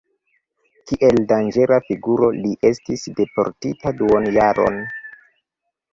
Kiel 0.91 1.19
danĝera 1.31 1.77
figuro 1.89 2.31
li 2.39 2.55
estis 2.71 3.05
deportita 3.21 3.97
duonjaron. 4.01 4.85